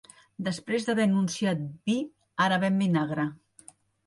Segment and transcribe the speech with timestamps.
[0.45, 1.99] Després d'haver anunciat vi,
[2.47, 3.29] ara ven vinagre